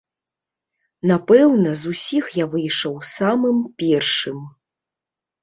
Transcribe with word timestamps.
Напэўна, 1.11 1.69
з 1.81 1.93
усіх 1.97 2.25
я 2.39 2.45
выйшаў 2.55 2.97
самым 3.11 3.61
першым. 3.85 4.43